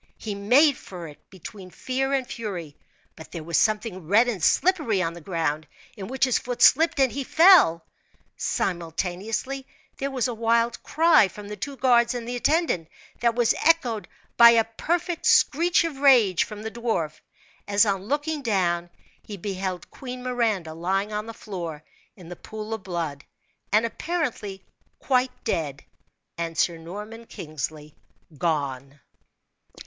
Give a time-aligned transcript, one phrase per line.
[0.17, 2.75] He made for it between fear and fury,
[3.15, 6.99] but there was something red and slippery on the ground, in which his foot slipped,
[6.99, 7.85] and he fell.
[8.35, 9.67] Simultaneously
[9.97, 12.87] there was a wild cry from the two guards and the attendant,
[13.19, 17.21] that was echoed by a perfect screech of rage from the dwarf,
[17.67, 18.89] as on looking down
[19.21, 21.83] he beheld Queen Miranda lying on the floor
[22.15, 23.23] in the pool of blood,
[23.71, 24.65] and apparently
[24.97, 25.85] quite dead,
[26.39, 27.93] and Sir Norman Kingsley
[28.35, 28.99] gone.